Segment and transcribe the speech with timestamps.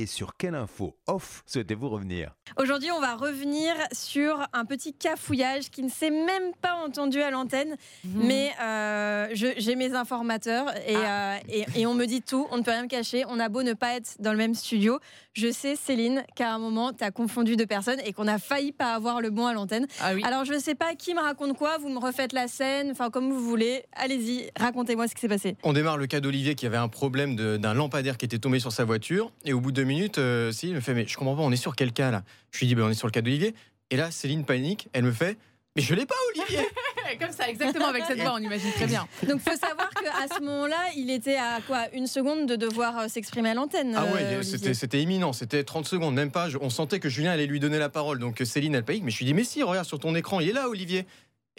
[0.00, 5.70] et sur quelle info off souhaitez-vous revenir Aujourd'hui, on va revenir sur un petit cafouillage
[5.70, 8.26] qui ne s'est même pas entendu à l'antenne, Mhm.
[8.26, 11.34] mais euh, j'ai mes informateurs et, Ah.
[11.34, 13.24] euh, et- et on me dit tout, on ne peut rien me cacher.
[13.28, 14.98] On a beau ne pas être dans le même studio.
[15.32, 18.72] Je sais, Céline, qu'à un moment, tu as confondu deux personnes et qu'on a failli
[18.72, 19.86] pas avoir le bon à l'antenne.
[20.00, 20.22] Ah oui.
[20.24, 23.10] Alors, je ne sais pas qui me raconte quoi, vous me refaites la scène, enfin,
[23.10, 23.84] comme vous voulez.
[23.92, 25.56] Allez-y, racontez-moi ce qui s'est passé.
[25.62, 28.72] On démarre le cas d'Olivier qui avait un problème d'un lampadaire qui était tombé sur
[28.72, 29.30] sa voiture.
[29.44, 31.56] Et au bout de minutes, euh, Céline me fait Mais je comprends pas, on est
[31.56, 32.22] sur quel cas là?
[32.50, 33.54] Je lui dis ben, On est sur le cas d'Olivier.
[33.90, 35.36] Et là, Céline panique, elle me fait
[35.76, 36.60] Mais je l'ai pas, Olivier
[37.20, 39.04] Comme ça, exactement avec cette voix, on imagine très bien.
[39.28, 43.08] Donc, faut savoir qu'à ce moment-là, il était à quoi Une seconde de devoir euh,
[43.08, 43.94] s'exprimer à l'antenne.
[43.96, 44.42] Ah euh, ouais, Olivier.
[44.44, 46.48] c'était c'était imminent, c'était 30 secondes, même pas.
[46.48, 48.20] Je- on sentait que Julien allait lui donner la parole.
[48.20, 49.02] Donc euh, Céline, elle panique.
[49.02, 51.04] Mais je lui dis Mais si, regarde sur ton écran, il est là, Olivier.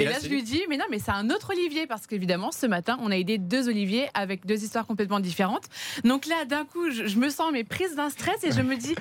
[0.00, 2.66] Et, là, je lui dis, mais non, mais c'est un autre Olivier, parce qu'évidemment, ce
[2.66, 5.64] matin, on a aidé deux Oliviers avec deux histoires complètement différentes.
[6.04, 8.76] Donc là, d'un coup, je, je me sens mais prise d'un stress et je me
[8.76, 8.94] dis,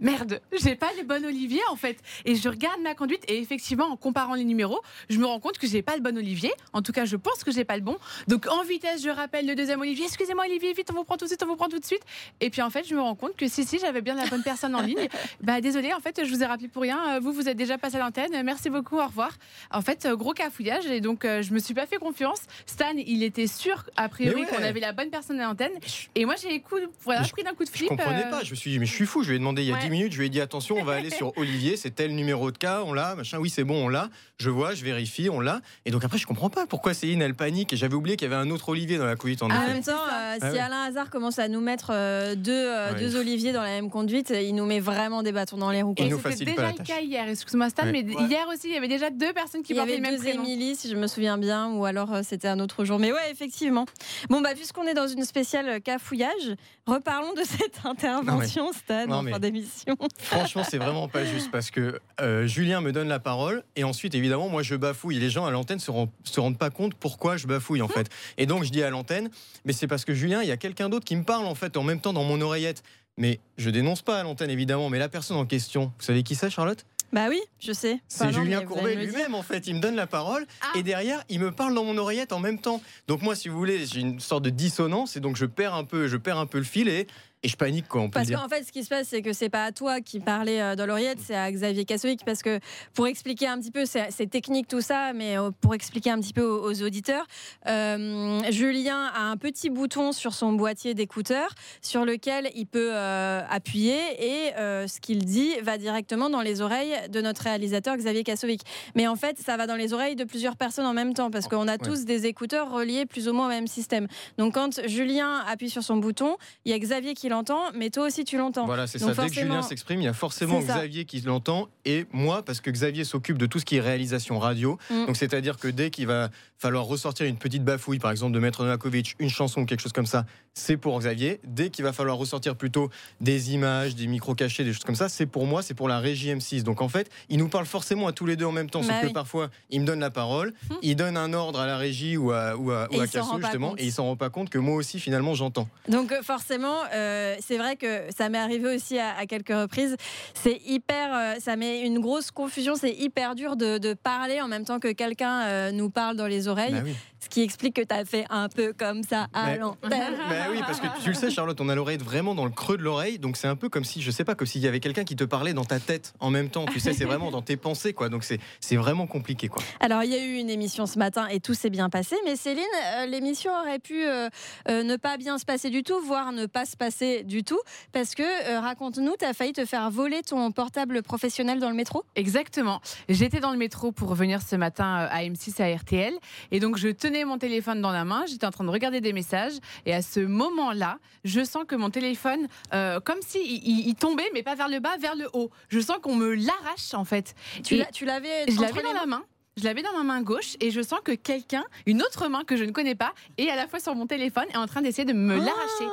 [0.00, 1.98] merde, j'ai pas le bon Olivier en fait.
[2.24, 5.58] Et je regarde ma conduite et effectivement, en comparant les numéros, je me rends compte
[5.58, 6.52] que j'ai pas le bon Olivier.
[6.72, 7.96] En tout cas, je pense que j'ai pas le bon.
[8.28, 10.04] Donc en vitesse, je rappelle le deuxième Olivier.
[10.06, 12.02] Excusez-moi, Olivier, vite, on vous prend tout de suite, on vous prend tout de suite.
[12.40, 14.42] Et puis en fait, je me rends compte que si, si, j'avais bien la bonne
[14.42, 15.08] personne en ligne.
[15.42, 17.20] Bah désolé, en fait, je vous ai rappelé pour rien.
[17.20, 18.42] Vous, vous êtes déjà passé à l'antenne.
[18.44, 19.30] Merci beaucoup, au revoir.
[19.70, 22.40] En fait, euh, gros cafouillage et donc euh, je me suis pas fait confiance.
[22.66, 24.46] Stan, il était sûr a priori ouais.
[24.46, 25.72] qu'on avait la bonne personne à l'antenne.
[26.14, 26.62] Et moi, j'ai
[27.02, 27.88] voilà, je- pris d'un coup de Je flip.
[27.88, 28.42] comprenais euh, pas.
[28.42, 29.22] Je me suis dit, mais je suis fou.
[29.22, 29.80] Je lui ai demandé il y a Ouais.
[29.86, 32.50] 10 minutes, je lui ai dit, attention, on va aller sur Olivier, c'est tel numéro
[32.50, 34.08] de cas, on l'a, machin, oui, c'est bon, on l'a.
[34.38, 35.60] Je vois, je vérifie, on l'a.
[35.86, 37.72] Et donc après, je comprends pas pourquoi Céline, elle panique.
[37.72, 39.72] Et j'avais oublié qu'il y avait un autre Olivier dans la conduite en En effet.
[39.72, 40.58] même temps, euh, Ah si ouais.
[40.58, 43.00] Alain Hazard commence à nous mettre euh, deux, euh, Ouais.
[43.00, 45.94] deux Olivier dans la même conduite, il nous met vraiment des bâtons dans les roues.
[45.94, 46.04] quoi.
[46.04, 46.86] Il Et nous c'était facilite déjà la le tâche.
[46.86, 47.92] cas hier, excuse-moi Stan, Ouais.
[47.92, 48.24] mais Ouais.
[48.28, 50.16] hier aussi, il y avait déjà deux personnes qui Il y portaient avait le même
[50.16, 50.44] deux prénom.
[50.44, 52.98] Émilie, si je me souviens bien, ou alors euh, c'était un autre jour.
[52.98, 53.86] Mais ouais, effectivement.
[54.28, 56.54] Bon, bah, puisqu'on est dans une spéciale cafouillage,
[56.86, 59.75] reparlons de cette intervention, Stan, non, en mais- fin d'émission.
[60.18, 64.14] Franchement, c'est vraiment pas juste parce que euh, Julien me donne la parole et ensuite,
[64.14, 65.18] évidemment, moi je bafouille.
[65.18, 68.08] Les gens à l'antenne se, rend- se rendent pas compte pourquoi je bafouille en fait.
[68.38, 69.30] Et donc je dis à l'antenne,
[69.64, 71.76] mais c'est parce que Julien, il y a quelqu'un d'autre qui me parle en fait
[71.76, 72.82] en même temps dans mon oreillette.
[73.18, 76.34] Mais je dénonce pas à l'antenne évidemment, mais la personne en question, vous savez qui
[76.34, 76.84] c'est, Charlotte?
[77.12, 78.00] Bah oui, je sais.
[78.08, 79.66] C'est Enfin, Julien Courbet lui-même en fait.
[79.68, 80.76] Il me donne la parole Ah.
[80.76, 82.82] et derrière, il me parle dans mon oreillette en même temps.
[83.08, 85.84] Donc moi, si vous voulez, j'ai une sorte de dissonance et donc je perds un
[85.84, 87.06] peu, je perds un peu le fil et,
[87.46, 88.02] et je panique quoi.
[88.02, 90.00] On peut Parce qu'en fait, ce qui se passe, c'est que c'est pas à toi
[90.00, 92.24] qui parlais euh, dans l'oreillette, c'est à Xavier Kassovic.
[92.24, 92.58] Parce que
[92.92, 96.32] pour expliquer un petit peu, c'est technique tout ça, mais euh, pour expliquer un petit
[96.32, 97.26] peu aux, aux auditeurs,
[97.68, 103.42] euh, Julien a un petit bouton sur son boîtier d'écouteurs sur lequel il peut euh,
[103.48, 108.24] appuyer et euh, ce qu'il dit va directement dans les oreilles de notre réalisateur Xavier
[108.24, 108.62] Kassovic.
[108.96, 111.46] Mais en fait, ça va dans les oreilles de plusieurs personnes en même temps parce
[111.46, 114.08] qu'on a tous des écouteurs reliés plus ou moins au même système.
[114.38, 117.35] Donc quand Julien appuie sur son bouton, il y a Xavier qui l'entend,
[117.74, 118.66] mais toi aussi tu l'entends.
[118.66, 119.06] Voilà, c'est ça.
[119.06, 120.60] Donc Dès que forcément- Julien s'exprime, il y a forcément.
[120.60, 124.38] Xavier qui l'entend et moi, parce que Xavier s'occupe de tout ce qui est réalisation
[124.38, 124.78] radio.
[124.90, 125.06] Mm.
[125.06, 128.62] Donc, c'est-à-dire que dès qu'il va falloir ressortir une petite bafouille, par exemple de Maître
[128.64, 131.40] Novakovic, une chanson, quelque chose comme ça, c'est pour Xavier.
[131.44, 135.08] Dès qu'il va falloir ressortir plutôt des images, des micros cachés, des choses comme ça,
[135.08, 136.62] c'est pour moi, c'est pour la régie M6.
[136.62, 139.00] Donc, en fait, il nous parle forcément à tous les deux en même temps, Bah
[139.00, 142.16] sauf que parfois, il me donne la parole, il donne un ordre à la régie
[142.16, 144.76] ou à, ou à, ou Casso, justement, et il s'en rend pas compte que moi
[144.76, 145.68] aussi, finalement, j'entends.
[145.88, 149.96] Donc euh, forcément, euh, c'est vrai que ça m'est arrivé aussi à, à quelques reprises.
[150.34, 152.74] C'est hyper, euh, ça met une grosse confusion.
[152.76, 156.26] C'est hyper dur de, de parler en même temps que quelqu'un euh, nous parle dans
[156.26, 156.72] les oreilles.
[156.72, 156.94] Bah oui.
[157.18, 160.14] Ce qui explique que tu as fait un peu comme ça à Mais- l'antenne.
[160.28, 162.76] Bah oui, parce que tu le sais, Charlotte, on a l'oreille vraiment dans le creux
[162.76, 164.80] de l'oreille, donc c'est un peu comme si, je sais pas, comme s'il y avait
[164.80, 166.66] quelqu'un qui te parlait dans ta tête en même temps.
[166.66, 168.08] Tu sais, c'est vraiment dans tes pensées, quoi.
[168.08, 169.62] Donc c'est c'est vraiment compliqué, quoi.
[169.80, 172.16] Alors, il y a eu une émission ce matin et tout s'est bien passé.
[172.24, 172.64] Mais Céline,
[172.96, 174.28] euh, l'émission aurait pu euh,
[174.68, 177.60] euh, ne pas bien se passer du tout, voire ne pas se passer du tout.
[177.92, 181.76] Parce que, euh, raconte-nous, tu as failli te faire voler ton portable professionnel dans le
[181.76, 182.04] métro?
[182.14, 182.80] Exactement.
[183.08, 186.14] J'étais dans le métro pour venir ce matin à M6 à RTL.
[186.50, 188.24] Et donc, je tenais mon téléphone dans la main.
[188.26, 189.54] J'étais en train de regarder des messages.
[189.84, 190.20] Et à ce
[190.56, 194.80] moment-là, je sens que mon téléphone, euh, comme si il, tombait, mais pas vers le
[194.80, 195.50] bas, vers le haut.
[195.68, 197.34] Je sens qu'on me l'arrache, en fait.
[197.62, 199.22] Tu l'avais je dans la main.
[199.58, 202.58] Je l'avais dans ma main gauche et je sens que quelqu'un, une autre main que
[202.58, 205.06] je ne connais pas, est à la fois sur mon téléphone et en train d'essayer
[205.06, 205.44] de me Ah.
[205.46, 205.86] l'arracher.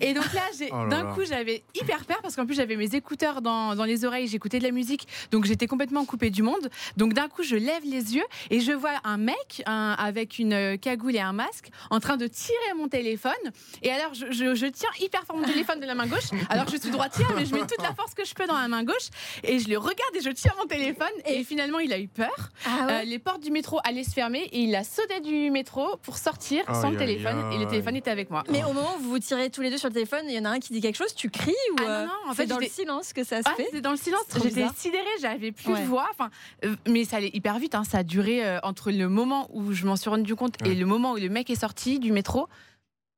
[0.00, 2.76] Et donc là, j'ai- Oh là d'un coup, j'avais hyper peur parce qu'en plus, j'avais
[2.76, 6.42] mes écouteurs dans, dans les oreilles, j'écoutais de la musique, donc j'étais complètement coupée du
[6.42, 6.70] monde.
[6.96, 10.52] Donc d'un coup, je lève les yeux et je vois un mec un- avec une
[10.52, 13.32] euh, cagoule et un masque en train de tirer mon téléphone.
[13.82, 16.30] Et alors, je, je- je tiens hyper fort mon téléphone de la main gauche.
[16.48, 18.68] Alors, je suis droitière, mais je mets toute la force que je peux dans la
[18.68, 19.08] main gauche
[19.44, 21.08] et je le regarde et je tire mon téléphone.
[21.26, 22.34] Et, finalement, il a eu peur.
[22.66, 25.96] Ah Euh, les portes du métro allaient se fermer et il a sauté du métro
[26.02, 28.42] pour sortir Aïe, sans le téléphone et le téléphone était avec moi.
[28.50, 30.38] Mais au moment où vous vous tirez tous les deux sur le téléphone, il y
[30.38, 32.30] en a un qui dit quelque chose, tu cries ou Ah non, euh, non, en
[32.30, 34.22] c'est fait, dans le silence que ça se Ah, fait c'était dans le silence.
[34.28, 35.80] C'est J'étais sidérée, j'avais plus Ouais.
[35.80, 36.06] de voix.
[36.10, 36.30] Enfin,
[36.64, 37.74] euh, mais ça allait hyper vite.
[37.74, 37.84] hein.
[37.84, 40.86] Ça a duré euh, entre le moment où je m'en suis rendu compte et le
[40.86, 42.48] moment où le mec est sorti du métro.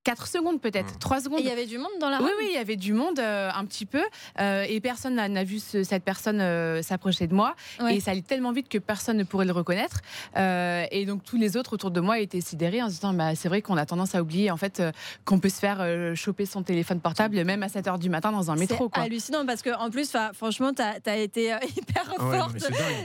[0.05, 0.99] 4 secondes peut-être, Ouais.
[1.01, 1.41] 3 Et secondes.
[1.41, 3.19] il y avait du monde dans la Oui, rue oui, il y avait du monde
[3.19, 4.03] euh, un petit peu
[4.41, 7.97] euh, et personne n'a vu ce- cette personne euh, s'approcher de moi Ouais.
[7.97, 10.01] et ça allait tellement vite que personne ne pourrait le reconnaître
[10.37, 13.35] Euh, et donc tous les autres autour de moi étaient sidérés en se disant bah,
[13.35, 14.93] c'est vrai qu'on a tendance à oublier en fait euh,
[15.25, 18.51] qu'on peut se faire euh, choper son téléphone portable même à 7h du matin dans
[18.51, 19.03] un métro C'est quoi.
[19.05, 22.57] hallucinant parce que en plus, franchement, t'as as été euh, hyper Ah ouais, forte.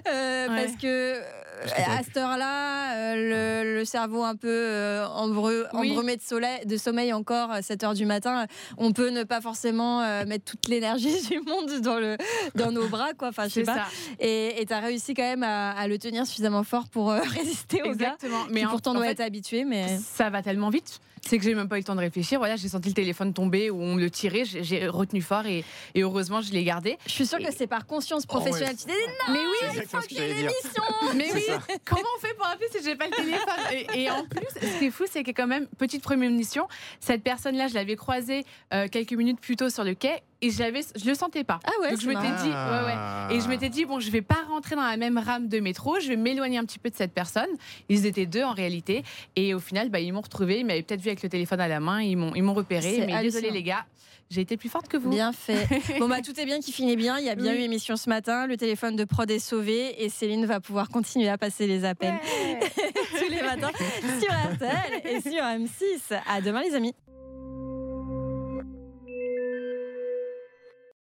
[0.07, 0.66] euh, Ouais.
[0.66, 1.19] Parce que
[2.00, 5.06] à cette heure-là, euh, le, le cerveau un peu euh,
[5.74, 5.92] Oui.
[5.92, 8.45] embrumé de, soleil, de sommeil encore à 7 heures du matin,
[8.77, 12.18] on peut ne pas forcément euh, mettre toute l'énergie du monde dans, le,
[12.56, 13.13] dans nos bras.
[13.18, 13.30] Quoi.
[13.30, 13.75] Enfin, je sais pas.
[13.75, 13.86] ça.
[14.19, 17.81] Et tu as réussi quand même à, à le tenir suffisamment fort pour euh, résister
[17.83, 18.15] au gars.
[18.15, 18.45] Exactement.
[18.45, 21.00] qui Mais en- pourtant en doit fait, être habitué, mais ça va tellement vite.
[21.25, 22.39] C'est que j'ai même pas eu le temps de réfléchir.
[22.39, 24.44] Voilà, j'ai senti le téléphone tomber ou on me le tirait.
[24.45, 25.63] J'ai retenu fort et,
[25.95, 26.98] et heureusement, je l'ai gardé.
[27.06, 28.75] je suis sûre que c'est par conscience professionnelle.
[28.77, 29.81] Tu t'es dit, non, Mais oui,
[31.16, 31.44] mais oui.
[31.86, 33.38] Comment on fait pour appeler si j'ai pas le téléphone
[33.95, 36.68] et, et en plus, ce qui est fou, c'est que quand même, petite prémonition,
[37.00, 40.59] cette personne-là, je l'avais croisée euh, quelques minutes plus tôt sur le quai et je,
[40.59, 41.59] l'avais- je le sentais pas.
[41.65, 42.44] ah ouais, Donc je m'étais marrant.
[42.44, 42.86] dit, ouais,
[43.33, 43.36] ouais.
[43.38, 46.00] Et je m'étais dit, bon, je vais pas rentrer dans la même rame de métro,
[46.00, 47.50] je vais m'éloigner un petit peu de cette personne.
[47.89, 49.03] Ils étaient deux en réalité.
[49.36, 51.68] Et au final, bah, ils m'ont retrouvé, ils m'avaient peut-être vu avec le téléphone à
[51.68, 52.95] la main, ils m'ont, ils m'ont repéré.
[53.00, 53.86] C'est Mais désolé les gars,
[54.30, 55.09] j'ai été plus forte que vous.
[55.09, 55.68] Bien fait.
[56.00, 57.18] Bon bah tout est bien qui finit bien.
[57.18, 57.59] Il y a bien Oui.
[57.59, 58.45] eu émission ce matin.
[58.47, 62.13] Le téléphone de prod est sauvé et Céline va pouvoir continuer à passer les appels
[62.13, 62.59] Ouais.
[63.19, 63.71] tous les matins
[64.19, 66.19] sur RTL et sur M6.
[66.27, 66.94] À demain les amis.